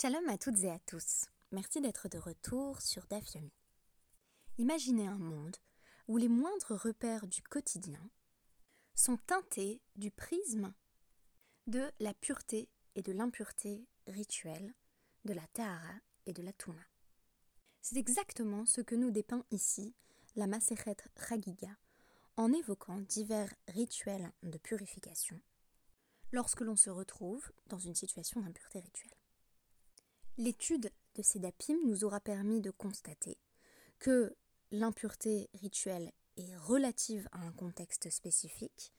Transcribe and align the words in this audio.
Shalom 0.00 0.26
à 0.30 0.38
toutes 0.38 0.64
et 0.64 0.70
à 0.70 0.78
tous. 0.78 1.26
Merci 1.52 1.82
d'être 1.82 2.08
de 2.08 2.16
retour 2.16 2.80
sur 2.80 3.06
Dafyomi. 3.08 3.52
Imaginez 4.56 5.06
un 5.06 5.18
monde 5.18 5.58
où 6.08 6.16
les 6.16 6.30
moindres 6.30 6.72
repères 6.74 7.26
du 7.26 7.42
quotidien 7.42 8.00
sont 8.94 9.18
teintés 9.18 9.82
du 9.96 10.10
prisme 10.10 10.72
de 11.66 11.90
la 11.98 12.14
pureté 12.14 12.70
et 12.94 13.02
de 13.02 13.12
l'impureté 13.12 13.86
rituelle, 14.06 14.72
de 15.26 15.34
la 15.34 15.46
tahara 15.52 16.00
et 16.24 16.32
de 16.32 16.42
la 16.42 16.54
touma. 16.54 16.80
C'est 17.82 17.98
exactement 17.98 18.64
ce 18.64 18.80
que 18.80 18.94
nous 18.94 19.10
dépeint 19.10 19.44
ici 19.50 19.94
la 20.34 20.46
Masechet 20.46 20.96
Chagiga 21.28 21.76
en 22.38 22.54
évoquant 22.54 23.02
divers 23.02 23.52
rituels 23.68 24.32
de 24.44 24.56
purification 24.56 25.38
lorsque 26.32 26.62
l'on 26.62 26.76
se 26.76 26.88
retrouve 26.88 27.52
dans 27.66 27.78
une 27.78 27.94
situation 27.94 28.40
d'impureté 28.40 28.80
rituelle. 28.80 29.19
L'étude 30.38 30.90
de 31.14 31.22
ces 31.22 31.38
dapim 31.38 31.76
nous 31.86 32.04
aura 32.04 32.20
permis 32.20 32.60
de 32.60 32.70
constater 32.70 33.38
que 33.98 34.36
l'impureté 34.70 35.50
rituelle 35.54 36.12
est 36.36 36.56
relative 36.56 37.28
à 37.32 37.40
un 37.40 37.52
contexte 37.52 38.08
spécifique, 38.10 38.92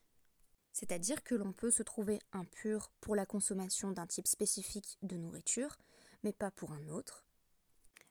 c'est-à-dire 0.74 1.24
que 1.24 1.36
l'on 1.36 1.54
peut 1.54 1.72
se 1.72 1.84
trouver 1.84 2.20
impur 2.32 2.92
pour 3.02 3.16
la 3.16 3.26
consommation 3.26 3.92
d'un 3.92 4.08
type 4.08 4.28
spécifique 4.28 4.98
de 5.02 5.18
nourriture, 5.18 5.78
mais 6.24 6.34
pas 6.34 6.52
pour 6.52 6.72
un 6.72 6.88
autre, 6.90 7.26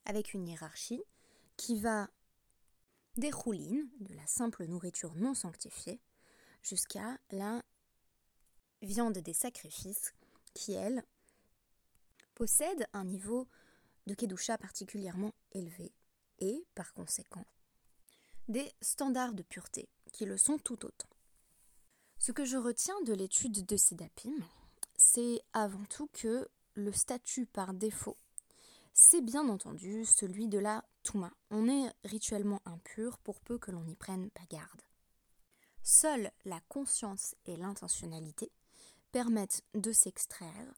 avec 0.05 0.34
une 0.34 0.48
hiérarchie 0.48 1.02
qui 1.56 1.78
va 1.78 2.09
des 3.16 3.30
roulines, 3.30 3.89
de 4.00 4.14
la 4.14 4.27
simple 4.27 4.64
nourriture 4.66 5.14
non 5.14 5.34
sanctifiée, 5.34 6.00
jusqu'à 6.62 7.19
la 7.30 7.62
viande 8.83 9.19
des 9.19 9.34
sacrifices, 9.34 10.14
qui, 10.55 10.73
elle, 10.73 11.05
possède 12.40 12.86
un 12.94 13.04
niveau 13.04 13.48
de 14.06 14.14
Kedusha 14.14 14.56
particulièrement 14.56 15.34
élevé 15.52 15.92
et, 16.38 16.64
par 16.74 16.94
conséquent, 16.94 17.44
des 18.48 18.72
standards 18.80 19.34
de 19.34 19.42
pureté 19.42 19.91
qui 20.14 20.24
le 20.24 20.38
sont 20.38 20.56
tout 20.56 20.86
autant. 20.86 21.10
Ce 22.16 22.32
que 22.32 22.47
je 22.47 22.56
retiens 22.56 22.98
de 23.02 23.12
l'étude 23.12 23.66
de 23.66 23.77
ces 23.77 23.94
dapim, 23.94 24.32
c'est 24.97 25.42
avant 25.52 25.84
tout 25.91 26.08
que 26.14 26.48
le 26.72 26.92
statut 26.92 27.44
par 27.44 27.74
défaut, 27.74 28.16
c'est 28.94 29.20
bien 29.20 29.47
entendu 29.50 30.06
celui 30.06 30.48
de 30.48 30.58
la 30.58 30.82
Touma. 31.02 31.34
On 31.50 31.69
est 31.69 31.92
rituellement 32.04 32.62
impur 32.64 33.19
pour 33.19 33.42
peu 33.42 33.58
que 33.58 33.70
l'on 33.70 33.84
n'y 33.84 33.97
prenne 33.97 34.30
pas 34.30 34.47
garde. 34.48 34.80
Seule 35.82 36.30
la 36.47 36.60
conscience 36.70 37.34
et 37.44 37.58
l'intentionnalité 37.58 38.50
permettent 39.12 39.62
de 39.75 39.92
s'extraire 39.92 40.72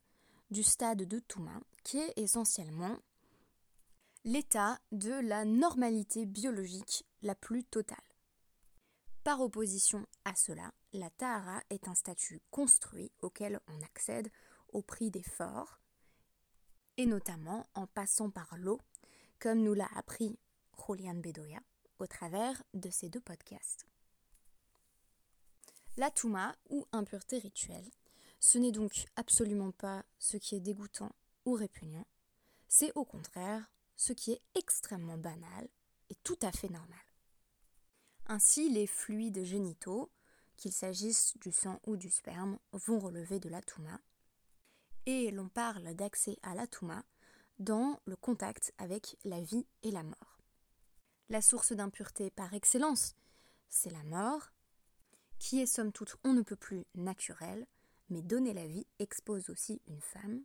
du 0.52 0.62
stade 0.62 1.02
de 1.02 1.18
Touma, 1.18 1.60
qui 1.82 1.98
est 1.98 2.12
essentiellement 2.16 2.98
l'état 4.24 4.78
de 4.92 5.12
la 5.12 5.44
normalité 5.44 6.26
biologique 6.26 7.04
la 7.22 7.34
plus 7.34 7.64
totale. 7.64 7.96
Par 9.24 9.40
opposition 9.40 10.06
à 10.24 10.34
cela, 10.34 10.72
la 10.92 11.10
Tahara 11.10 11.62
est 11.70 11.88
un 11.88 11.94
statut 11.94 12.40
construit 12.50 13.10
auquel 13.22 13.60
on 13.66 13.82
accède 13.82 14.30
au 14.72 14.82
prix 14.82 15.10
d'efforts, 15.10 15.80
et 16.98 17.06
notamment 17.06 17.66
en 17.74 17.86
passant 17.86 18.30
par 18.30 18.56
l'eau, 18.58 18.78
comme 19.38 19.62
nous 19.62 19.74
l'a 19.74 19.88
appris 19.96 20.38
Julian 20.86 21.14
Bedoya 21.14 21.60
au 21.98 22.06
travers 22.06 22.62
de 22.74 22.90
ces 22.90 23.08
deux 23.08 23.20
podcasts. 23.20 23.86
La 25.96 26.10
Touma, 26.10 26.54
ou 26.68 26.86
impureté 26.92 27.38
rituelle, 27.38 27.90
ce 28.42 28.58
n'est 28.58 28.72
donc 28.72 29.06
absolument 29.14 29.70
pas 29.70 30.04
ce 30.18 30.36
qui 30.36 30.56
est 30.56 30.60
dégoûtant 30.60 31.14
ou 31.44 31.52
répugnant, 31.52 32.04
c'est 32.66 32.90
au 32.96 33.04
contraire 33.04 33.70
ce 33.94 34.12
qui 34.12 34.32
est 34.32 34.42
extrêmement 34.56 35.16
banal 35.16 35.68
et 36.10 36.16
tout 36.24 36.38
à 36.42 36.50
fait 36.50 36.68
normal. 36.68 36.98
Ainsi, 38.26 38.68
les 38.68 38.88
fluides 38.88 39.44
génitaux, 39.44 40.10
qu'il 40.56 40.72
s'agisse 40.72 41.38
du 41.38 41.52
sang 41.52 41.78
ou 41.86 41.96
du 41.96 42.10
sperme, 42.10 42.58
vont 42.72 42.98
relever 42.98 43.38
de 43.38 43.48
la 43.48 43.62
touma. 43.62 44.00
Et 45.06 45.30
l'on 45.30 45.48
parle 45.48 45.94
d'accès 45.94 46.36
à 46.42 46.56
la 46.56 46.66
touma 46.66 47.04
dans 47.60 48.00
le 48.06 48.16
contact 48.16 48.74
avec 48.76 49.18
la 49.24 49.40
vie 49.40 49.66
et 49.84 49.92
la 49.92 50.02
mort. 50.02 50.40
La 51.28 51.42
source 51.42 51.72
d'impureté 51.72 52.30
par 52.30 52.52
excellence, 52.54 53.14
c'est 53.68 53.92
la 53.92 54.02
mort, 54.02 54.50
qui 55.38 55.60
est 55.60 55.66
somme 55.66 55.92
toute 55.92 56.16
on 56.24 56.32
ne 56.32 56.42
peut 56.42 56.56
plus 56.56 56.84
naturelle, 56.96 57.68
mais 58.12 58.22
donner 58.22 58.52
la 58.52 58.66
vie 58.66 58.86
expose 58.98 59.48
aussi 59.50 59.80
une 59.88 60.00
femme 60.00 60.42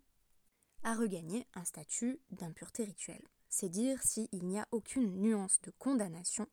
à 0.84 0.96
regagner 0.96 1.46
un 1.54 1.66
statut 1.66 2.20
d'impureté 2.32 2.86
rituelle. 2.86 3.28
C'est 3.50 3.70
dire 3.70 4.02
s'il 4.02 4.30
n'y 4.44 4.60
a 4.60 4.68
aucune 4.72 5.20
nuance 5.20 5.60
de 5.62 5.72
condamnation 5.72 6.48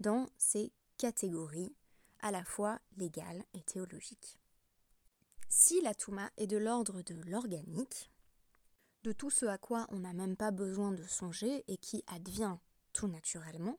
dans 0.00 0.28
ces 0.36 0.72
catégories 0.96 1.74
à 2.20 2.30
la 2.32 2.44
fois 2.44 2.80
légales 2.96 3.44
et 3.54 3.62
théologiques. 3.62 4.38
Si 5.48 5.80
la 5.80 5.94
Touma 5.94 6.30
est 6.36 6.46
de 6.46 6.56
l'ordre 6.56 7.02
de 7.02 7.14
l'organique, 7.26 8.10
de 9.04 9.12
tout 9.12 9.30
ce 9.30 9.46
à 9.46 9.58
quoi 9.58 9.86
on 9.90 10.00
n'a 10.00 10.12
même 10.12 10.36
pas 10.36 10.50
besoin 10.50 10.92
de 10.92 11.04
songer 11.04 11.64
et 11.68 11.76
qui 11.76 12.02
advient 12.08 12.56
tout 12.92 13.06
naturellement, 13.06 13.78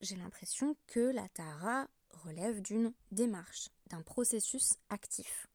j'ai 0.00 0.16
l'impression 0.16 0.76
que 0.86 1.00
la 1.00 1.28
Tahara 1.28 1.88
relève 2.10 2.60
d'une 2.62 2.92
démarche, 3.10 3.68
d'un 3.88 4.02
processus 4.02 4.74
actif 4.88 5.48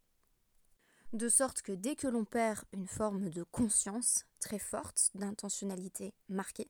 de 1.14 1.30
sorte 1.30 1.62
que 1.62 1.72
dès 1.72 1.96
que 1.96 2.08
l'on 2.08 2.26
perd 2.26 2.64
une 2.74 2.88
forme 2.88 3.30
de 3.30 3.44
conscience 3.44 4.26
très 4.40 4.60
forte, 4.60 5.12
d'intentionnalité 5.16 6.14
marquée, 6.30 6.70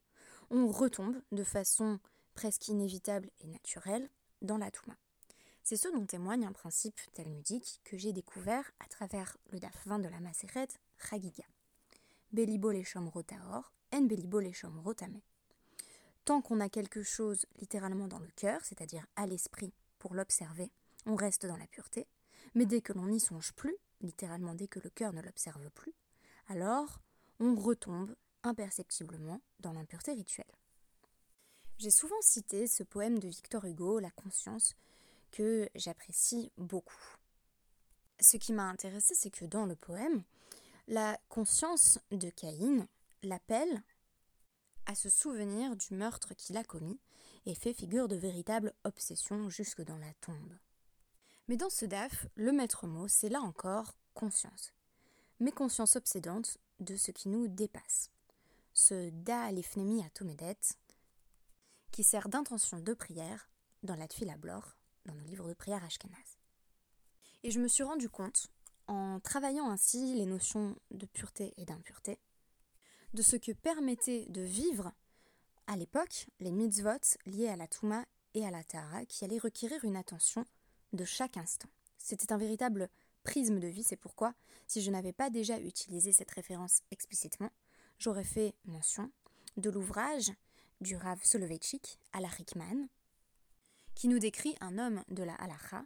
on 0.49 0.67
retombe 0.67 1.19
de 1.31 1.43
façon 1.43 1.99
presque 2.33 2.67
inévitable 2.67 3.29
et 3.41 3.47
naturelle 3.47 4.09
dans 4.41 4.57
la 4.57 4.71
Touma. 4.71 4.95
C'est 5.63 5.75
ce 5.75 5.89
dont 5.89 6.05
témoigne 6.05 6.45
un 6.45 6.51
principe 6.53 6.99
talmudique 7.13 7.81
que 7.83 7.97
j'ai 7.97 8.13
découvert 8.13 8.71
à 8.79 8.87
travers 8.87 9.37
le 9.51 9.59
daf 9.59 9.85
20 9.85 9.99
de 9.99 10.07
la 10.07 10.19
Maseret, 10.19 10.67
Chagiga. 10.97 11.43
Belibo 12.31 12.71
leshom 12.71 13.09
rotaor, 13.09 13.73
en 13.93 14.01
belibo 14.01 14.39
leshom 14.39 14.79
rotame. 14.79 15.19
Tant 16.25 16.41
qu'on 16.41 16.59
a 16.59 16.69
quelque 16.69 17.03
chose 17.03 17.45
littéralement 17.59 18.07
dans 18.07 18.19
le 18.19 18.29
cœur, 18.35 18.61
c'est-à-dire 18.63 19.05
à 19.15 19.25
l'esprit 19.25 19.73
pour 19.97 20.13
l'observer, 20.13 20.71
on 21.05 21.15
reste 21.15 21.45
dans 21.45 21.57
la 21.57 21.67
pureté, 21.67 22.07
mais 22.53 22.65
dès 22.65 22.81
que 22.81 22.93
l'on 22.93 23.07
n'y 23.07 23.19
songe 23.19 23.53
plus, 23.53 23.75
littéralement 24.01 24.53
dès 24.53 24.67
que 24.67 24.79
le 24.79 24.89
cœur 24.89 25.13
ne 25.13 25.21
l'observe 25.21 25.69
plus, 25.71 25.93
alors 26.47 26.99
on 27.39 27.55
retombe 27.55 28.15
imperceptiblement 28.43 29.41
dans 29.59 29.73
l'impureté 29.73 30.13
rituelle. 30.13 30.45
J'ai 31.77 31.91
souvent 31.91 32.21
cité 32.21 32.67
ce 32.67 32.83
poème 32.83 33.19
de 33.19 33.27
Victor 33.27 33.65
Hugo, 33.65 33.99
La 33.99 34.09
conscience, 34.11 34.75
que 35.31 35.69
j'apprécie 35.75 36.51
beaucoup. 36.57 37.17
Ce 38.19 38.37
qui 38.37 38.53
m'a 38.53 38.69
intéressé, 38.69 39.13
c'est 39.13 39.29
que 39.29 39.45
dans 39.45 39.65
le 39.65 39.75
poème, 39.75 40.23
la 40.87 41.19
conscience 41.29 41.99
de 42.11 42.29
Caïn 42.29 42.87
l'appelle 43.21 43.83
à 44.87 44.95
se 44.95 45.09
souvenir 45.09 45.75
du 45.75 45.93
meurtre 45.93 46.33
qu'il 46.33 46.57
a 46.57 46.63
commis 46.63 46.99
et 47.45 47.53
fait 47.53 47.73
figure 47.73 48.07
de 48.07 48.15
véritable 48.15 48.73
obsession 48.83 49.49
jusque 49.49 49.81
dans 49.81 49.97
la 49.97 50.13
tombe. 50.21 50.57
Mais 51.47 51.55
dans 51.55 51.69
ce 51.69 51.85
DAF, 51.85 52.27
le 52.35 52.51
maître 52.51 52.87
mot, 52.87 53.07
c'est 53.07 53.29
là 53.29 53.39
encore 53.39 53.95
conscience. 54.13 54.73
Mais 55.39 55.51
conscience 55.51 55.95
obsédante 55.95 56.57
de 56.79 56.97
ce 56.97 57.11
qui 57.11 57.29
nous 57.29 57.47
dépasse. 57.47 58.11
Ce 58.73 59.09
Da 59.11 59.43
Alifnemi 59.43 60.03
Atomedet, 60.03 60.57
qui 61.91 62.03
sert 62.03 62.27
d'intention 62.27 62.79
de 62.79 62.93
prière 62.93 63.49
dans 63.83 63.95
la 63.95 64.07
Tfila 64.07 64.35
Blor, 64.37 64.75
dans 65.05 65.13
nos 65.13 65.23
livres 65.23 65.47
de 65.47 65.53
prière 65.53 65.83
Ashkenaz. 65.85 66.37
Et 67.43 67.51
je 67.51 67.61
me 67.61 67.69
suis 67.69 67.83
rendu 67.83 68.09
compte, 68.09 68.47
en 68.87 69.19
travaillant 69.21 69.69
ainsi 69.69 70.15
les 70.15 70.25
notions 70.25 70.75
de 70.91 71.05
pureté 71.05 71.53
et 71.57 71.65
d'impureté, 71.65 72.19
de 73.13 73.21
ce 73.21 73.37
que 73.37 73.53
permettait 73.53 74.25
de 74.29 74.41
vivre 74.41 74.91
à 75.65 75.77
l'époque 75.77 76.27
les 76.39 76.51
mitzvot 76.51 77.17
liés 77.25 77.47
à 77.47 77.55
la 77.55 77.67
Touma 77.67 78.05
et 78.33 78.45
à 78.45 78.51
la 78.51 78.63
Tahara 78.63 79.05
qui 79.05 79.23
allaient 79.23 79.37
requérir 79.37 79.83
une 79.85 79.95
attention 79.95 80.45
de 80.93 81.05
chaque 81.05 81.37
instant. 81.37 81.69
C'était 81.97 82.31
un 82.31 82.37
véritable 82.37 82.89
prisme 83.23 83.59
de 83.59 83.67
vie, 83.67 83.83
c'est 83.83 83.97
pourquoi, 83.97 84.33
si 84.67 84.81
je 84.81 84.91
n'avais 84.91 85.13
pas 85.13 85.29
déjà 85.29 85.59
utilisé 85.59 86.11
cette 86.11 86.31
référence 86.31 86.81
explicitement, 86.91 87.51
j'aurais 87.99 88.23
fait 88.23 88.55
mention 88.65 89.11
de 89.57 89.69
l'ouvrage 89.69 90.31
du 90.81 90.95
Rav 90.95 91.19
Soloveitchik, 91.23 91.99
la 92.19 92.27
Rickman, 92.27 92.87
qui 93.95 94.07
nous 94.07 94.19
décrit 94.19 94.55
un 94.61 94.77
homme 94.77 95.03
de 95.09 95.23
la 95.23 95.35
halacha 95.35 95.85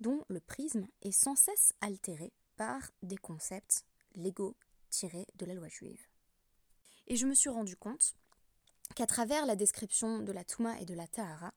dont 0.00 0.24
le 0.28 0.40
prisme 0.40 0.86
est 1.02 1.12
sans 1.12 1.36
cesse 1.36 1.74
altéré 1.80 2.32
par 2.56 2.90
des 3.02 3.18
concepts 3.18 3.84
légaux 4.14 4.56
tirés 4.88 5.26
de 5.36 5.46
la 5.46 5.54
loi 5.54 5.68
juive. 5.68 6.06
Et 7.06 7.16
je 7.16 7.26
me 7.26 7.34
suis 7.34 7.50
rendu 7.50 7.76
compte 7.76 8.14
qu'à 8.94 9.06
travers 9.06 9.46
la 9.46 9.56
description 9.56 10.20
de 10.20 10.32
la 10.32 10.44
Touma 10.44 10.80
et 10.80 10.84
de 10.84 10.94
la 10.94 11.06
Tahara, 11.06 11.52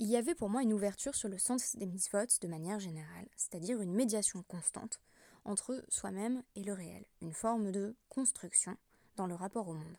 il 0.00 0.08
y 0.08 0.16
avait 0.16 0.34
pour 0.34 0.48
moi 0.48 0.62
une 0.62 0.72
ouverture 0.72 1.14
sur 1.14 1.28
le 1.28 1.36
sens 1.36 1.76
des 1.76 1.84
mitzvot 1.84 2.24
de 2.40 2.48
manière 2.48 2.80
générale, 2.80 3.28
c'est-à-dire 3.36 3.82
une 3.82 3.92
médiation 3.92 4.42
constante 4.44 4.98
entre 5.44 5.84
soi-même 5.90 6.42
et 6.56 6.62
le 6.62 6.72
réel, 6.72 7.04
une 7.20 7.34
forme 7.34 7.70
de 7.70 7.94
construction 8.08 8.78
dans 9.16 9.26
le 9.26 9.34
rapport 9.34 9.68
au 9.68 9.74
monde. 9.74 9.98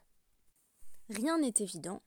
Rien 1.10 1.38
n'est 1.38 1.54
évident, 1.60 2.02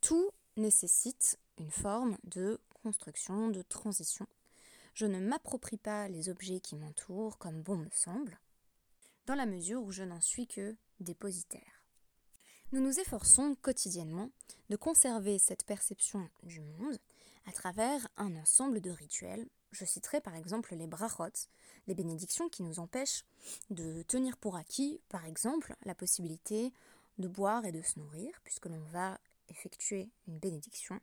tout 0.00 0.30
nécessite 0.56 1.38
une 1.58 1.70
forme 1.70 2.16
de 2.24 2.58
construction, 2.82 3.50
de 3.50 3.60
transition. 3.60 4.26
Je 4.94 5.04
ne 5.04 5.20
m'approprie 5.20 5.76
pas 5.76 6.08
les 6.08 6.30
objets 6.30 6.60
qui 6.60 6.76
m'entourent 6.76 7.36
comme 7.36 7.60
bon 7.60 7.76
me 7.76 7.90
semble, 7.90 8.40
dans 9.26 9.34
la 9.34 9.46
mesure 9.46 9.82
où 9.82 9.92
je 9.92 10.02
n'en 10.02 10.22
suis 10.22 10.46
que 10.46 10.76
dépositaire. 10.98 11.84
Nous 12.72 12.80
nous 12.80 13.00
efforçons 13.00 13.54
quotidiennement 13.60 14.30
de 14.70 14.76
conserver 14.76 15.38
cette 15.38 15.66
perception 15.66 16.30
du 16.42 16.60
monde 16.60 16.98
à 17.46 17.52
travers 17.52 18.06
un 18.16 18.36
ensemble 18.36 18.80
de 18.80 18.90
rituels. 18.90 19.46
Je 19.72 19.84
citerai 19.84 20.20
par 20.20 20.36
exemple 20.36 20.74
les 20.74 20.86
brachot, 20.86 21.48
les 21.86 21.94
bénédictions 21.94 22.48
qui 22.48 22.62
nous 22.62 22.78
empêchent 22.78 23.24
de 23.70 24.02
tenir 24.02 24.36
pour 24.36 24.56
acquis, 24.56 25.00
par 25.08 25.24
exemple, 25.26 25.74
la 25.84 25.94
possibilité 25.94 26.72
de 27.18 27.28
boire 27.28 27.64
et 27.64 27.72
de 27.72 27.82
se 27.82 27.98
nourrir, 27.98 28.40
puisque 28.44 28.66
l'on 28.66 28.82
va 28.92 29.18
effectuer 29.48 30.08
une 30.26 30.38
bénédiction 30.38 31.00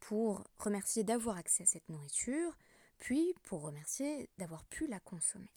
pour 0.00 0.44
remercier 0.58 1.02
d'avoir 1.02 1.38
accès 1.38 1.62
à 1.62 1.66
cette 1.66 1.88
nourriture, 1.88 2.56
puis 2.98 3.34
pour 3.44 3.62
remercier 3.62 4.28
d'avoir 4.38 4.64
pu 4.64 4.86
la 4.86 5.00
consommer. 5.00 5.50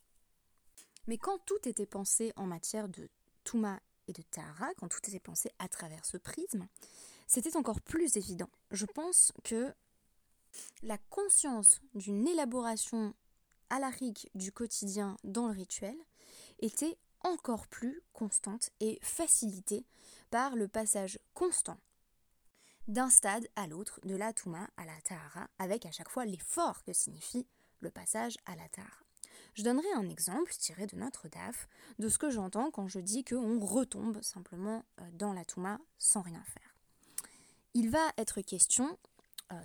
Mais 1.07 1.17
quand 1.17 1.39
tout 1.45 1.67
était 1.67 1.85
pensé 1.85 2.33
en 2.35 2.45
matière 2.45 2.89
de 2.89 3.09
Touma 3.43 3.79
et 4.07 4.13
de 4.13 4.21
Tahara, 4.21 4.73
quand 4.77 4.87
tout 4.87 4.99
était 5.07 5.19
pensé 5.19 5.51
à 5.59 5.67
travers 5.67 6.05
ce 6.05 6.17
prisme, 6.17 6.67
c'était 7.27 7.57
encore 7.57 7.81
plus 7.81 8.15
évident. 8.17 8.49
Je 8.71 8.85
pense 8.85 9.33
que 9.43 9.73
la 10.83 10.97
conscience 11.09 11.81
d'une 11.93 12.27
élaboration 12.27 13.13
alarique 13.69 14.29
du 14.35 14.51
quotidien 14.51 15.17
dans 15.23 15.47
le 15.47 15.53
rituel 15.53 15.95
était 16.59 16.97
encore 17.21 17.67
plus 17.67 18.01
constante 18.13 18.69
et 18.79 18.99
facilitée 19.01 19.85
par 20.29 20.55
le 20.55 20.67
passage 20.67 21.19
constant 21.33 21.79
d'un 22.87 23.09
stade 23.09 23.47
à 23.55 23.67
l'autre, 23.67 23.99
de 24.03 24.15
la 24.15 24.31
Touma 24.31 24.69
à 24.77 24.85
la 24.85 24.99
Tahara, 25.03 25.49
avec 25.59 25.85
à 25.85 25.91
chaque 25.91 26.09
fois 26.09 26.25
l'effort 26.25 26.83
que 26.83 26.93
signifie 26.93 27.45
le 27.81 27.91
passage 27.91 28.37
à 28.45 28.55
la 28.55 28.67
Tahara. 28.69 29.03
Je 29.55 29.63
donnerai 29.63 29.91
un 29.95 30.07
exemple 30.07 30.53
tiré 30.53 30.87
de 30.87 30.95
notre 30.95 31.27
DAF 31.27 31.67
de 31.99 32.09
ce 32.09 32.17
que 32.17 32.29
j'entends 32.29 32.71
quand 32.71 32.87
je 32.87 32.99
dis 32.99 33.23
qu'on 33.23 33.59
retombe 33.59 34.21
simplement 34.21 34.85
euh, 35.01 35.09
dans 35.13 35.33
la 35.33 35.43
Touma 35.45 35.79
sans 35.97 36.21
rien 36.21 36.43
faire. 36.43 36.75
Il 37.73 37.89
va 37.89 38.11
être 38.17 38.41
question 38.41 38.97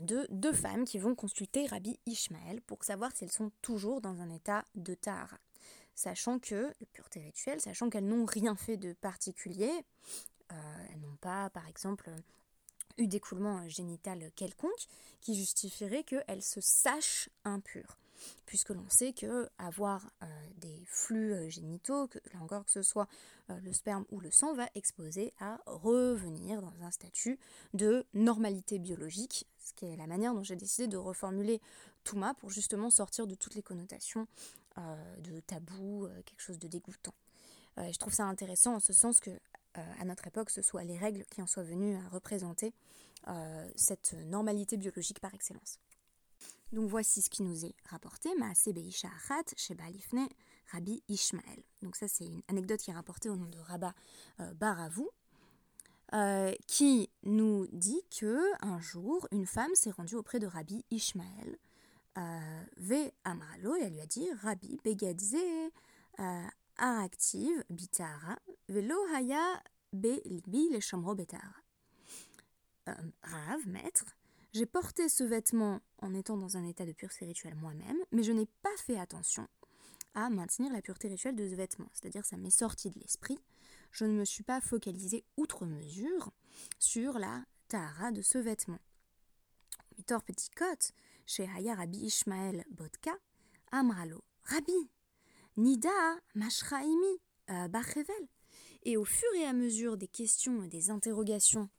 de 0.00 0.26
deux 0.30 0.52
femmes 0.52 0.84
qui 0.84 0.98
vont 0.98 1.14
consulter 1.14 1.66
Rabbi 1.66 1.98
Ishmael 2.06 2.60
pour 2.62 2.84
savoir 2.84 3.10
si 3.14 3.24
elles 3.24 3.32
sont 3.32 3.50
toujours 3.62 4.00
dans 4.00 4.20
un 4.20 4.30
état 4.30 4.64
de 4.74 4.94
Tahara. 4.94 5.38
Sachant 5.94 6.38
que, 6.38 6.72
le 6.80 6.86
pureté 6.92 7.20
rituelle, 7.20 7.60
sachant 7.60 7.90
qu'elles 7.90 8.06
n'ont 8.06 8.24
rien 8.24 8.56
fait 8.56 8.76
de 8.76 8.92
particulier, 8.94 9.70
euh, 10.52 10.54
elles 10.90 11.00
n'ont 11.00 11.16
pas, 11.20 11.50
par 11.50 11.68
exemple, 11.68 12.10
eu 12.98 13.06
d'écoulement 13.06 13.68
génital 13.68 14.30
quelconque 14.36 14.86
qui 15.20 15.34
justifierait 15.34 16.04
qu'elles 16.04 16.42
se 16.42 16.60
sachent 16.60 17.28
impures 17.44 17.98
puisque 18.46 18.70
l'on 18.70 18.88
sait 18.88 19.12
que 19.12 19.48
avoir 19.58 20.10
euh, 20.22 20.26
des 20.58 20.84
flux 20.86 21.32
euh, 21.32 21.48
génitaux, 21.48 22.06
que, 22.08 22.18
là 22.32 22.40
encore 22.42 22.64
que 22.64 22.70
ce 22.70 22.82
soit 22.82 23.08
euh, 23.50 23.58
le 23.60 23.72
sperme 23.72 24.04
ou 24.10 24.20
le 24.20 24.30
sang, 24.30 24.54
va 24.54 24.68
exposer 24.74 25.32
à 25.40 25.60
revenir 25.66 26.60
dans 26.60 26.82
un 26.82 26.90
statut 26.90 27.38
de 27.74 28.04
normalité 28.14 28.78
biologique, 28.78 29.46
ce 29.58 29.72
qui 29.74 29.86
est 29.86 29.96
la 29.96 30.06
manière 30.06 30.34
dont 30.34 30.42
j'ai 30.42 30.56
décidé 30.56 30.88
de 30.88 30.96
reformuler 30.96 31.60
Touma 32.04 32.34
pour 32.34 32.50
justement 32.50 32.90
sortir 32.90 33.26
de 33.26 33.34
toutes 33.34 33.54
les 33.54 33.62
connotations 33.62 34.26
de 35.18 35.40
tabou, 35.40 36.08
quelque 36.24 36.40
chose 36.40 36.58
de 36.58 36.66
dégoûtant. 36.66 37.12
je 37.76 37.96
trouve 37.98 38.14
ça 38.14 38.24
intéressant 38.24 38.76
en 38.76 38.80
ce 38.80 38.94
sens 38.94 39.20
que 39.20 39.30
à 39.74 40.04
notre 40.04 40.26
époque, 40.26 40.50
ce 40.50 40.62
soit 40.62 40.82
les 40.82 40.96
règles 40.96 41.24
qui 41.30 41.42
en 41.42 41.46
soient 41.46 41.62
venues 41.62 41.96
à 41.96 42.08
représenter 42.08 42.72
cette 43.76 44.14
normalité 44.26 44.78
biologique 44.78 45.20
par 45.20 45.34
excellence. 45.34 45.78
Donc 46.72 46.88
voici 46.88 47.20
ce 47.20 47.28
qui 47.28 47.42
nous 47.42 47.66
est 47.66 47.74
rapporté, 47.90 48.34
Maase 48.36 48.68
Beisha 48.68 49.10
Rabbi 50.70 51.02
Ishmael. 51.08 51.62
Donc 51.82 51.96
ça 51.96 52.08
c'est 52.08 52.24
une 52.24 52.40
anecdote 52.48 52.80
qui 52.80 52.90
est 52.90 52.94
rapportée 52.94 53.28
au 53.28 53.36
nom 53.36 53.48
de 53.48 53.58
Rabba 53.58 53.94
euh, 54.40 54.54
Baravou, 54.54 55.10
euh, 56.14 56.52
qui 56.66 57.10
nous 57.24 57.66
dit 57.72 58.00
que 58.18 58.40
un 58.64 58.80
jour 58.80 59.28
une 59.32 59.46
femme 59.46 59.74
s'est 59.74 59.90
rendue 59.90 60.14
auprès 60.14 60.38
de 60.38 60.46
Rabbi 60.46 60.82
Ishmael, 60.90 61.58
euh, 62.16 62.62
Ve 62.78 63.12
Amralo, 63.24 63.76
et 63.76 63.82
elle 63.82 63.92
lui 63.92 64.00
a 64.00 64.06
dit 64.06 64.32
Rabbi 64.42 64.78
Begadze 64.82 65.36
Araktiv 66.78 67.64
Bitara, 67.68 68.38
Velo 68.70 68.96
Haya 69.14 69.62
Be 69.92 70.22
Libi 70.24 70.70
le 70.70 70.80
Shamro 70.80 71.14
Betara. 71.14 71.54
Rav, 72.86 73.66
maître, 73.66 74.06
j'ai 74.52 74.66
porté 74.66 75.08
ce 75.08 75.24
vêtement 75.24 75.80
en 75.98 76.14
étant 76.14 76.36
dans 76.36 76.56
un 76.56 76.64
état 76.64 76.84
de 76.84 76.92
pureté 76.92 77.24
rituelle 77.24 77.54
moi-même, 77.54 77.96
mais 78.12 78.22
je 78.22 78.32
n'ai 78.32 78.46
pas 78.62 78.76
fait 78.78 78.98
attention 78.98 79.48
à 80.14 80.28
maintenir 80.28 80.70
la 80.72 80.82
pureté 80.82 81.08
rituelle 81.08 81.36
de 81.36 81.48
ce 81.48 81.54
vêtement. 81.54 81.88
C'est-à-dire 81.92 82.24
ça 82.24 82.36
m'est 82.36 82.50
sorti 82.50 82.90
de 82.90 82.98
l'esprit. 83.00 83.38
Je 83.92 84.04
ne 84.04 84.12
me 84.12 84.24
suis 84.24 84.42
pas 84.42 84.60
focalisé 84.60 85.24
outre 85.36 85.64
mesure 85.64 86.32
sur 86.78 87.18
la 87.18 87.44
tahara 87.68 88.12
de 88.12 88.20
ce 88.20 88.38
vêtement. 88.38 88.78
Mitor 89.96 90.22
petit 90.22 90.50
Rabbi 90.58 91.98
Ishmael 91.98 92.64
Bodka, 92.70 93.12
Amralo, 93.70 94.22
Rabbi, 94.44 94.90
Nida 95.56 95.88
Mashraimi 96.34 97.20
euh. 97.50 97.68
Et 98.84 98.96
au 98.96 99.04
fur 99.04 99.28
et 99.36 99.44
à 99.44 99.52
mesure 99.52 99.96
des 99.96 100.08
questions 100.08 100.62
et 100.62 100.68
des 100.68 100.90
interrogations 100.90 101.70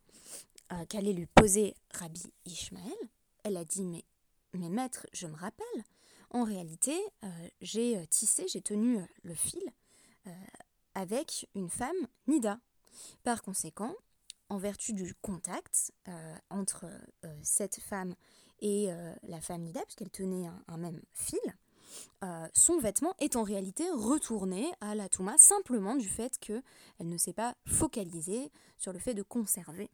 euh, 0.71 0.85
qu'allait 0.85 1.13
lui 1.13 1.25
poser 1.25 1.75
Rabbi 1.93 2.23
Ishmael, 2.45 2.93
elle 3.43 3.57
a 3.57 3.65
dit 3.65 3.83
mais, 3.83 4.05
mais 4.53 4.69
maître, 4.69 5.05
je 5.11 5.27
me 5.27 5.35
rappelle, 5.35 5.83
en 6.29 6.43
réalité, 6.43 6.97
euh, 7.23 7.27
j'ai 7.61 7.97
euh, 7.97 8.05
tissé, 8.05 8.47
j'ai 8.47 8.61
tenu 8.61 8.99
le 9.23 9.35
fil 9.35 9.61
avec 10.95 11.49
une 11.53 11.69
femme 11.69 11.97
Nida. 12.27 12.57
Par 13.23 13.41
conséquent, 13.41 13.93
en 14.47 14.57
vertu 14.57 14.93
du 14.93 15.13
contact 15.15 15.91
entre 16.49 16.85
cette 17.41 17.81
femme 17.81 18.15
et 18.61 18.87
la 19.23 19.41
femme 19.41 19.63
Nida, 19.63 19.81
puisqu'elle 19.81 20.11
tenait 20.11 20.47
un, 20.67 20.77
même 20.77 21.01
fil, 21.11 21.39
son 22.53 22.79
vêtement 22.79 23.13
est 23.19 23.35
en 23.35 23.43
réalité 23.43 23.83
retourné 23.89 24.71
à 24.79 24.95
la 24.95 25.09
Touma 25.09 25.37
simplement 25.37 25.95
du 25.95 26.07
fait 26.07 26.37
qu'elle 26.37 26.63
ne 27.01 27.17
s'est 27.17 27.33
pas 27.33 27.55
focalisée 27.65 28.49
sur 28.77 28.93
le 28.93 28.99
fait 28.99 29.13
de 29.13 29.23
conserver 29.23 29.89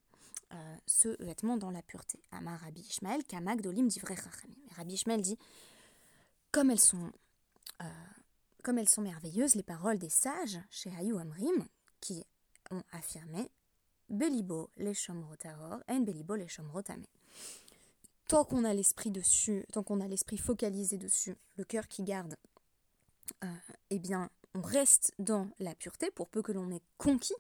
euh, 0.54 0.76
ce 0.86 1.22
vêtement 1.24 1.58
dans 1.58 1.72
la 1.72 1.82
pureté. 1.82 2.20
Amar 2.32 2.60
Rabbi 2.60 2.82
Ishmael, 2.82 3.24
Kamak 3.24 3.62
Dolim 3.62 3.88
divrei 3.88 4.16
Rabbi 4.76 4.94
Ishmael 4.94 5.22
dit 5.22 5.38
comme 6.52 6.72
elles 6.72 6.80
sont 6.80 7.12
euh, 7.82 7.86
comme 8.64 8.78
elles 8.78 8.90
sont 8.90 9.02
merveilleuses 9.02 9.56
les 9.56 9.64
paroles 9.64 9.98
des 10.00 10.10
sages 10.10 10.60
chez 10.70 10.90
Hayou 10.96 11.18
Amrim 11.18 11.66
qui 12.02 12.26
ont 12.72 12.84
affirmé 12.92 13.50
Belibo 14.10 14.72
les 14.78 14.94
tahor 15.40 15.80
en 15.88 16.00
Belibo 16.00 16.36
les 16.36 16.48
tamé. 16.84 17.08
Tant 18.28 18.44
qu'on 18.44 18.64
a 18.64 18.74
l'esprit 18.74 19.12
dessus, 19.12 19.66
tant 19.72 19.84
qu'on 19.84 20.02
a 20.02 20.08
l'esprit 20.08 20.38
focalisé 20.38 20.98
dessus, 20.98 21.36
le 21.58 21.64
cœur 21.64 21.88
qui 21.88 22.04
garde, 22.04 22.36
euh, 23.44 23.48
eh 23.90 24.00
bien, 24.00 24.30
on 24.56 24.62
reste 24.62 25.14
dans 25.20 25.50
la 25.60 25.76
pureté 25.76 26.12
pour 26.12 26.30
peu 26.30 26.42
que 26.42 26.52
l'on 26.52 26.72
ait 26.72 26.82
conquis 26.98 27.36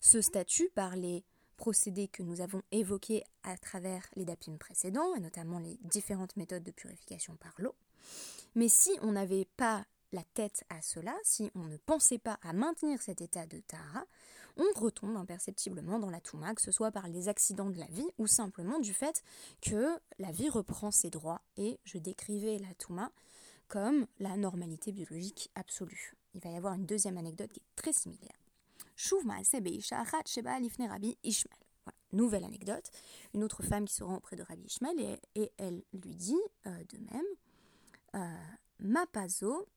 ce 0.00 0.20
statut 0.20 0.70
par 0.74 0.96
les 0.96 1.24
procédés 1.60 2.08
que 2.08 2.22
nous 2.22 2.40
avons 2.40 2.62
évoqués 2.72 3.22
à 3.42 3.54
travers 3.58 4.06
les 4.16 4.24
DAPIM 4.24 4.56
précédents, 4.56 5.14
et 5.14 5.20
notamment 5.20 5.58
les 5.58 5.76
différentes 5.82 6.34
méthodes 6.38 6.62
de 6.62 6.70
purification 6.70 7.36
par 7.36 7.52
l'eau. 7.58 7.74
Mais 8.54 8.70
si 8.70 8.90
on 9.02 9.12
n'avait 9.12 9.46
pas 9.58 9.84
la 10.12 10.24
tête 10.32 10.64
à 10.70 10.80
cela, 10.80 11.14
si 11.22 11.50
on 11.54 11.64
ne 11.64 11.76
pensait 11.76 12.18
pas 12.18 12.38
à 12.42 12.54
maintenir 12.54 13.02
cet 13.02 13.20
état 13.20 13.44
de 13.44 13.58
Tahara, 13.58 14.06
on 14.56 14.80
retombe 14.80 15.14
imperceptiblement 15.16 15.98
dans 15.98 16.08
la 16.08 16.22
Touma, 16.22 16.54
que 16.54 16.62
ce 16.62 16.72
soit 16.72 16.92
par 16.92 17.08
les 17.08 17.28
accidents 17.28 17.68
de 17.68 17.78
la 17.78 17.86
vie 17.88 18.08
ou 18.16 18.26
simplement 18.26 18.78
du 18.78 18.94
fait 18.94 19.22
que 19.60 19.98
la 20.18 20.32
vie 20.32 20.48
reprend 20.48 20.90
ses 20.90 21.10
droits. 21.10 21.42
Et 21.58 21.78
je 21.84 21.98
décrivais 21.98 22.58
la 22.58 22.72
Touma 22.74 23.12
comme 23.68 24.06
la 24.18 24.38
normalité 24.38 24.92
biologique 24.92 25.50
absolue. 25.54 26.16
Il 26.34 26.40
va 26.40 26.50
y 26.50 26.56
avoir 26.56 26.72
une 26.72 26.86
deuxième 26.86 27.18
anecdote 27.18 27.52
qui 27.52 27.60
est 27.60 27.76
très 27.76 27.92
similaire. 27.92 28.39
Nouvelle 32.12 32.44
anecdote. 32.44 32.90
Une 33.34 33.44
autre 33.44 33.62
femme 33.62 33.86
qui 33.86 33.94
se 33.94 34.02
rend 34.02 34.16
auprès 34.16 34.36
de 34.36 34.42
Rabbi 34.42 34.64
Ishmael 34.66 35.18
et, 35.36 35.52
elle 35.58 35.82
lui 35.92 36.14
dit 36.14 36.40
euh, 36.66 36.84
de 36.92 36.98
même 37.12 37.24
euh, 38.16 38.36
Mapazo 38.80 39.68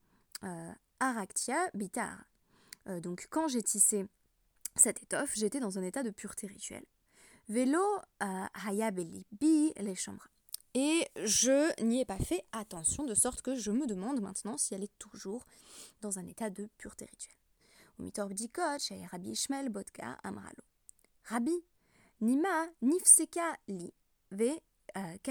euh, 0.43 0.71
Araktia 0.99 1.69
Bitar. 1.73 2.25
donc 3.01 3.27
quand 3.29 3.47
j'ai 3.47 3.61
tissé 3.61 4.05
cette 4.75 5.03
étoffe, 5.03 5.35
j'étais 5.35 5.59
dans 5.59 5.77
un 5.77 5.83
état 5.83 6.01
de 6.01 6.09
pureté 6.09 6.47
rituelle. 6.47 6.85
Vélo 7.49 7.83
Hayabeli 8.19 9.25
Bi 9.31 9.73
les. 9.77 9.95
Et 10.73 11.07
je 11.23 11.83
n'y 11.83 12.01
ai 12.01 12.05
pas 12.05 12.17
fait 12.17 12.43
attention, 12.51 13.05
de 13.05 13.13
sorte 13.13 13.43
que 13.43 13.55
je 13.55 13.69
me 13.69 13.85
demande 13.85 14.21
maintenant 14.21 14.57
si 14.57 14.73
elle 14.73 14.83
est 14.83 14.97
toujours 14.97 15.45
dans 16.01 16.17
un 16.17 16.25
état 16.25 16.49
de 16.49 16.67
pureté 16.77 17.05
rituelle. 17.05 17.42
Euh. 24.97 25.21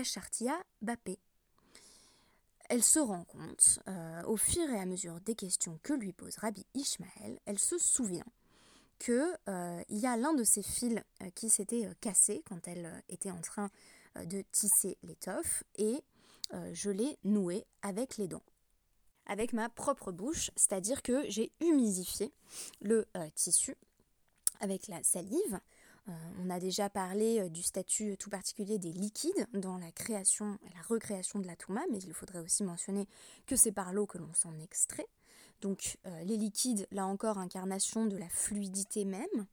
Elle 2.68 2.82
se 2.82 2.98
rend 3.00 3.24
compte, 3.24 3.80
euh, 3.88 4.22
au 4.24 4.36
fur 4.36 4.68
et 4.70 4.80
à 4.80 4.86
mesure 4.86 5.20
des 5.20 5.34
questions 5.34 5.78
que 5.82 5.92
lui 5.92 6.12
pose 6.12 6.36
Rabbi 6.36 6.64
Ishmael, 6.74 7.38
elle 7.44 7.58
se 7.58 7.76
souvient 7.78 8.24
qu'il 8.98 9.36
euh, 9.48 9.82
y 9.90 10.06
a 10.06 10.16
l'un 10.16 10.32
de 10.32 10.44
ses 10.44 10.62
fils 10.62 11.02
qui 11.34 11.50
s'était 11.50 11.88
cassé 12.00 12.42
quand 12.48 12.66
elle 12.68 13.02
était 13.08 13.30
en 13.30 13.40
train 13.40 13.68
de 14.16 14.42
tisser 14.52 14.96
l'étoffe 15.02 15.64
et 15.76 16.02
je 16.72 16.90
l'ai 16.90 17.18
noué 17.24 17.64
avec 17.82 18.16
les 18.16 18.28
dents 18.28 18.44
avec 19.26 19.52
ma 19.52 19.68
propre 19.68 20.12
bouche, 20.12 20.50
c'est-à-dire 20.56 21.02
que 21.02 21.28
j'ai 21.28 21.52
humidifié 21.60 22.32
le 22.80 23.06
euh, 23.16 23.28
tissu 23.34 23.76
avec 24.60 24.88
la 24.88 25.02
salive. 25.02 25.60
Euh, 26.08 26.12
on 26.44 26.50
a 26.50 26.58
déjà 26.58 26.90
parlé 26.90 27.40
euh, 27.40 27.48
du 27.48 27.62
statut 27.62 28.16
tout 28.18 28.30
particulier 28.30 28.78
des 28.78 28.92
liquides 28.92 29.46
dans 29.52 29.78
la 29.78 29.92
création 29.92 30.58
et 30.66 30.74
la 30.74 30.82
recréation 30.82 31.38
de 31.38 31.46
la 31.46 31.56
touma, 31.56 31.82
mais 31.90 31.98
il 31.98 32.12
faudrait 32.12 32.40
aussi 32.40 32.64
mentionner 32.64 33.06
que 33.46 33.56
c'est 33.56 33.72
par 33.72 33.92
l'eau 33.92 34.06
que 34.06 34.18
l'on 34.18 34.32
s'en 34.34 34.58
extrait. 34.58 35.06
Donc 35.60 35.96
les 36.24 36.36
liquides, 36.36 36.88
là 36.90 37.06
encore, 37.06 37.38
incarnation 37.38 38.06
de 38.06 38.16
la 38.16 38.28
fluidité 38.28 39.04
même, 39.04 39.46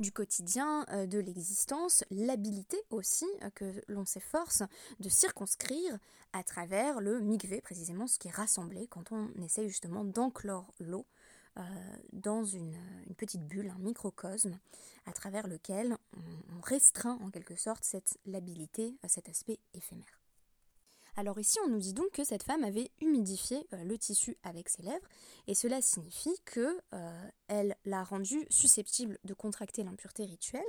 du 0.00 0.12
quotidien, 0.12 0.84
euh, 0.90 1.06
de 1.06 1.18
l'existence, 1.18 2.04
l'habilité 2.10 2.76
aussi 2.90 3.26
euh, 3.42 3.50
que 3.50 3.82
l'on 3.88 4.04
s'efforce 4.04 4.62
de 4.98 5.08
circonscrire 5.08 5.98
à 6.32 6.42
travers 6.42 7.00
le 7.00 7.20
migvé, 7.20 7.60
précisément 7.60 8.06
ce 8.06 8.18
qui 8.18 8.28
est 8.28 8.32
rassemblé 8.32 8.86
quand 8.88 9.12
on 9.12 9.28
essaie 9.42 9.68
justement 9.68 10.04
d'enclore 10.04 10.72
l'eau 10.80 11.06
euh, 11.58 11.62
dans 12.12 12.44
une, 12.44 12.76
petite 13.16 13.46
bulle, 13.46 13.70
un 13.70 13.78
microcosme, 13.78 14.58
à 15.06 15.12
travers 15.12 15.46
lequel 15.46 15.96
on, 16.16 16.60
restreint 16.62 17.18
en 17.22 17.30
quelque 17.30 17.56
sorte 17.56 17.84
cette 17.84 18.18
labilité, 18.26 18.94
cet 19.08 19.28
aspect 19.28 19.58
éphémère. 19.74 20.19
Alors 21.20 21.38
ici, 21.38 21.58
on 21.66 21.68
nous 21.68 21.80
dit 21.80 21.92
donc 21.92 22.12
que 22.12 22.24
cette 22.24 22.44
femme 22.44 22.64
avait 22.64 22.90
humidifié 23.02 23.66
euh, 23.74 23.84
le 23.84 23.98
tissu 23.98 24.38
avec 24.42 24.70
ses 24.70 24.80
lèvres, 24.80 25.06
et 25.48 25.54
cela 25.54 25.82
signifie 25.82 26.34
que 26.46 26.80
euh, 26.94 27.28
elle 27.46 27.76
l'a 27.84 28.02
rendu 28.02 28.46
susceptible 28.48 29.18
de 29.24 29.34
contracter 29.34 29.82
l'impureté 29.82 30.24
rituelle, 30.24 30.62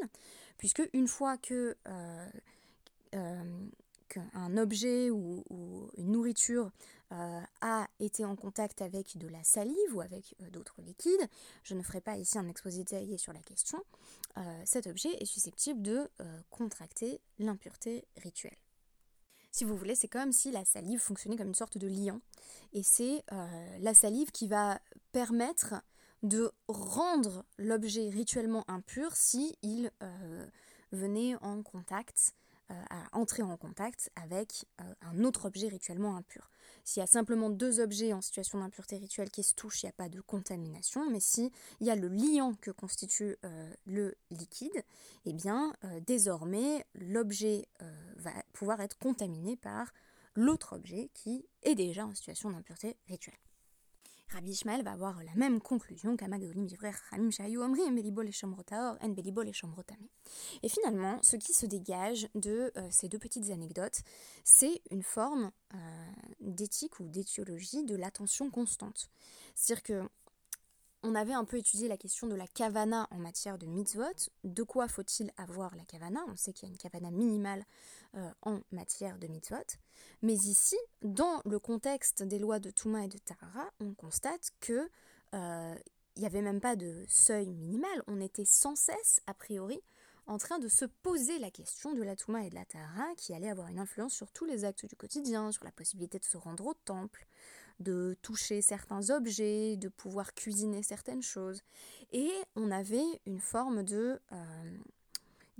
puisque 0.58 0.82
une 0.92 1.08
fois 1.08 1.38
que 1.38 1.78
euh, 1.88 2.30
qu'un 4.10 4.58
objet 4.58 5.10
ou, 5.10 5.42
une 5.96 6.12
nourriture 6.12 6.70
a 7.62 7.88
été 8.00 8.26
en 8.26 8.36
contact 8.36 8.82
avec 8.82 9.18
de 9.18 9.28
la 9.30 9.44
salive 9.44 9.96
ou 9.96 10.02
avec 10.02 10.36
d'autres 10.52 10.82
liquides, 10.82 11.30
je 11.64 11.76
ne 11.76 11.82
ferai 11.82 12.02
pas 12.02 12.18
ici 12.18 12.38
un 12.38 12.48
exposé 12.50 12.80
détaillé 12.80 13.18
sur 13.18 13.32
la 13.32 13.42
question, 13.42 13.82
cet 14.66 14.88
objet 14.88 15.12
est 15.20 15.26
susceptible 15.26 15.82
de 15.82 16.10
contracter 16.50 17.20
l'impureté 17.40 18.06
rituelle 18.18 18.58
si 19.52 19.66
vous 19.66 19.76
voulez, 19.76 19.96
c'est 19.96 20.08
comme 20.08 20.32
si 20.32 20.52
la 20.52 20.66
salive 20.66 21.00
fonctionnait 21.00 21.36
comme 21.38 21.50
une 21.50 21.56
sorte 21.56 21.78
de 21.78 21.88
liant. 21.88 22.22
Et 22.74 22.84
c'est 22.84 23.24
euh, 23.32 23.78
la 23.80 23.94
salive 23.94 24.32
qui 24.32 24.48
va 24.48 24.80
permettre 25.12 25.76
de 26.24 26.52
rendre 26.68 27.44
l'objet 27.58 28.10
rituellement 28.10 28.64
impur 28.70 29.16
si 29.16 29.58
euh, 29.64 30.46
venait 30.92 31.36
en 31.42 31.64
contact 31.64 32.34
à 32.90 33.18
entrer 33.18 33.44
en 33.44 33.58
contact 33.58 34.12
avec 34.16 34.66
euh, 34.80 34.84
un 35.02 35.24
autre 35.24 35.46
objet 35.46 35.68
rituellement 35.68 36.16
impur. 36.16 36.50
S'il 36.84 37.02
y 37.02 37.04
a 37.04 37.08
simplement 37.08 37.50
deux 37.50 37.80
objets 37.80 38.14
en 38.14 38.22
situation 38.22 38.60
d'impureté 38.60 38.98
rituelle 38.98 39.30
qui 39.30 39.44
se 39.44 39.54
touchent, 39.54 39.84
il 39.84 39.88
n'y 39.88 39.92
a 39.92 39.94
pas 39.94 40.10
de 40.10 40.22
contamination, 40.22 41.10
mais 41.10 41.20
s'il 41.20 41.52
y 41.80 41.90
a 41.90 41.96
le 41.96 42.08
liant 42.08 42.56
que 42.62 42.72
constitue 42.72 43.38
euh, 43.46 43.74
le 43.86 44.16
liquide, 44.32 44.84
eh 45.26 45.34
bien 45.34 45.74
désormais 46.06 46.86
l'objet 46.96 47.68
va 48.18 48.32
pouvoir 48.54 48.80
être 48.82 48.98
contaminé 48.98 49.56
par 49.56 49.92
l'autre 50.36 50.76
objet 50.76 51.10
qui 51.14 51.46
est 51.64 51.76
déjà 51.76 52.06
en 52.06 52.14
situation 52.14 52.50
d'impureté 52.52 52.98
rituelle. 53.08 53.51
Rabbi 54.32 54.52
Ishmael 54.52 54.84
va 54.84 54.92
avoir 54.92 55.22
la 55.24 55.34
même 55.36 55.60
conclusion 55.60 56.16
Et 60.64 60.70
finalement, 60.70 61.20
ce 61.22 61.36
qui 61.36 61.54
se 61.54 61.66
dégage 61.66 62.30
de 62.36 62.72
euh, 62.78 62.88
ces 62.92 63.10
deux 63.10 63.20
petites 63.20 63.50
anecdotes, 63.50 64.02
c'est 64.44 64.82
une 64.90 65.04
forme 65.04 65.52
euh, 65.74 65.78
d'éthique 66.40 67.00
ou 67.00 67.08
d'étiologie 67.08 67.84
de 67.84 67.96
l'attention 67.96 68.50
constante. 68.50 69.10
C'est-à-dire 69.56 69.84
que 69.84 70.10
on 71.04 71.16
avait 71.16 71.34
un 71.34 71.46
peu 71.46 71.58
étudié 71.58 71.88
la 71.88 71.98
question 71.98 72.28
de 72.28 72.36
la 72.36 72.48
kavana 72.48 73.08
en 73.12 73.18
matière 73.18 73.58
de 73.58 73.66
mitzvot. 73.66 74.30
De 74.44 74.64
quoi 74.64 74.88
faut-il 74.88 75.32
avoir 75.38 75.76
la 75.76 75.84
kavana 75.84 76.20
On 76.28 76.36
sait 76.36 76.54
qu'il 76.54 76.68
y 76.68 76.72
a 76.72 76.74
une 76.74 76.78
kavana 76.78 77.12
minimale 77.12 77.66
euh, 78.16 78.30
en 78.44 78.60
matière 78.72 79.18
de 79.18 79.28
mitzvot. 79.28 79.78
Mais 80.22 80.34
ici, 80.34 80.78
dans 81.02 81.42
le 81.46 81.60
contexte 81.60 82.24
des 82.24 82.40
lois 82.40 82.60
de 82.60 82.70
Touma 82.70 83.06
et 83.06 83.08
de 83.08 83.18
Tahara, 83.18 83.72
on 83.80 83.94
constate 83.94 84.52
que 84.60 84.90
euh, 85.34 85.76
il 86.16 86.20
n'y 86.20 86.26
avait 86.26 86.42
même 86.42 86.62
pas 86.62 86.76
de 86.76 87.04
seuil 87.08 87.54
minimal. 87.54 88.04
On 88.08 88.22
était 88.22 88.46
sans 88.46 88.76
cesse, 88.76 89.22
a 89.26 89.34
priori, 89.34 89.82
en 90.28 90.38
train 90.38 90.60
de 90.60 90.68
se 90.68 90.86
poser 90.86 91.40
la 91.40 91.50
question 91.50 91.94
de 91.94 92.04
la 92.04 92.16
Touma 92.16 92.46
et 92.46 92.50
de 92.50 92.56
la 92.56 92.66
Tahara 92.66 93.16
qui 93.18 93.34
allait 93.34 93.50
avoir 93.50 93.70
une 93.70 93.80
influence 93.80 94.14
sur 94.14 94.32
tous 94.32 94.46
les 94.46 94.66
actes 94.66 94.86
du 94.86 94.96
quotidien, 94.96 95.52
sur 95.52 95.64
la 95.64 95.72
possibilité 95.72 96.20
de 96.20 96.26
se 96.26 96.38
rendre 96.38 96.66
au 96.66 96.74
temple, 96.74 97.26
de 97.80 98.16
toucher 98.22 98.62
certains 98.62 99.10
objets, 99.10 99.78
de 99.78 99.90
pouvoir 99.90 100.34
cuisiner 100.34 100.84
certaines 100.84 101.22
choses. 101.22 101.62
Et 102.12 102.32
on 102.56 102.72
avait 102.72 103.22
une 103.26 103.40
forme 103.40 103.84
de... 103.84 104.20
Euh, 104.32 104.78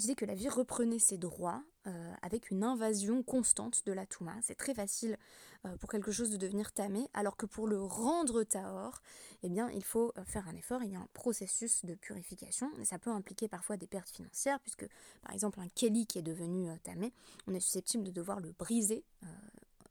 disait 0.02 0.16
que 0.16 0.26
la 0.26 0.36
vie 0.36 0.50
reprenait 0.50 1.00
ses 1.00 1.18
droits 1.18 1.64
euh, 1.88 2.14
avec 2.22 2.50
une 2.50 2.64
invasion 2.64 3.24
constante 3.24 3.86
de 3.86 3.92
la 3.92 4.06
Touma. 4.06 4.36
C'est 4.42 4.56
très 4.56 4.74
facile 4.74 5.18
euh, 5.66 5.78
pour 5.78 5.90
quelque 5.90 6.12
chose 6.12 6.30
de 6.30 6.38
devenir 6.38 6.72
tamé, 6.72 7.08
alors 7.14 7.38
que 7.38 7.46
pour 7.46 7.68
le 7.68 7.82
rendre 7.82 8.44
tahor, 8.44 9.02
eh 9.44 9.50
bien, 9.50 9.70
il 9.70 9.84
faut 9.84 10.12
euh, 10.18 10.26
faire 10.26 10.48
un 10.48 10.56
effort, 10.56 10.84
il 10.84 10.92
y 10.92 10.96
a 10.96 11.00
un 11.00 11.08
processus 11.14 11.86
de 11.86 11.94
purification, 11.94 12.72
et 12.80 12.86
ça 12.86 13.00
peut 13.00 13.12
impliquer 13.12 13.48
parfois 13.48 13.78
des 13.78 13.88
pertes 13.88 14.10
financières, 14.10 14.60
puisque 14.60 14.88
par 15.22 15.34
exemple 15.34 15.60
un 15.60 15.70
keli 15.70 16.08
qui 16.08 16.20
est 16.20 16.24
devenu 16.24 16.68
tamé, 16.84 17.14
on 17.48 17.54
est 17.54 17.60
susceptible 17.60 18.04
de 18.04 18.12
devoir 18.12 18.40
le 18.40 18.52
briser 18.52 19.04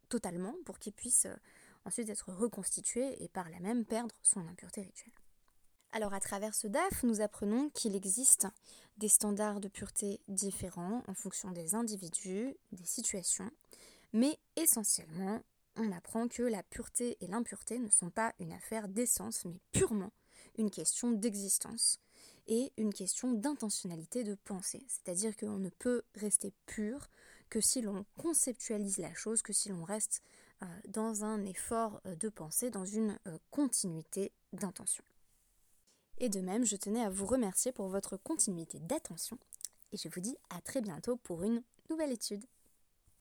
totalement 0.08 0.54
pour 0.64 0.78
qu'il 0.78 0.92
puisse 0.92 1.28
ensuite 1.84 2.08
être 2.08 2.32
reconstitué 2.32 3.22
et 3.22 3.28
par 3.28 3.48
là 3.50 3.58
même 3.60 3.84
perdre 3.84 4.14
son 4.22 4.46
impureté 4.46 4.82
rituelle. 4.82 5.14
Alors 5.92 6.14
à 6.14 6.20
travers 6.20 6.54
ce 6.54 6.68
DAF, 6.68 7.02
nous 7.02 7.20
apprenons 7.20 7.70
qu'il 7.70 7.96
existe 7.96 8.46
des 8.98 9.08
standards 9.08 9.60
de 9.60 9.68
pureté 9.68 10.20
différents 10.28 11.02
en 11.08 11.14
fonction 11.14 11.50
des 11.50 11.74
individus, 11.74 12.54
des 12.70 12.84
situations, 12.84 13.50
mais 14.12 14.38
essentiellement, 14.56 15.40
on 15.76 15.90
apprend 15.92 16.28
que 16.28 16.42
la 16.42 16.62
pureté 16.62 17.16
et 17.20 17.26
l'impureté 17.26 17.78
ne 17.78 17.90
sont 17.90 18.10
pas 18.10 18.32
une 18.38 18.52
affaire 18.52 18.88
d'essence, 18.88 19.44
mais 19.44 19.60
purement 19.72 20.12
une 20.58 20.70
question 20.70 21.10
d'existence 21.10 22.00
et 22.46 22.72
une 22.76 22.92
question 22.92 23.32
d'intentionnalité 23.32 24.24
de 24.24 24.34
pensée. 24.34 24.84
C'est-à-dire 24.88 25.36
qu'on 25.36 25.58
ne 25.58 25.70
peut 25.70 26.02
rester 26.14 26.52
pur 26.66 27.08
que 27.48 27.60
si 27.60 27.80
l'on 27.80 28.04
conceptualise 28.16 28.98
la 28.98 29.14
chose, 29.14 29.42
que 29.42 29.52
si 29.52 29.68
l'on 29.68 29.84
reste 29.84 30.22
dans 30.88 31.24
un 31.24 31.44
effort 31.44 32.00
euh, 32.06 32.14
de 32.16 32.28
pensée, 32.28 32.70
dans 32.70 32.84
une 32.84 33.18
euh, 33.26 33.38
continuité 33.50 34.32
d'intention. 34.52 35.04
Et 36.18 36.28
de 36.28 36.40
même, 36.40 36.64
je 36.64 36.76
tenais 36.76 37.02
à 37.02 37.10
vous 37.10 37.26
remercier 37.26 37.72
pour 37.72 37.88
votre 37.88 38.16
continuité 38.16 38.78
d'attention 38.80 39.38
et 39.92 39.96
je 39.96 40.08
vous 40.08 40.20
dis 40.20 40.36
à 40.50 40.60
très 40.60 40.80
bientôt 40.80 41.16
pour 41.16 41.42
une 41.42 41.62
nouvelle 41.88 42.12
étude. 42.12 42.44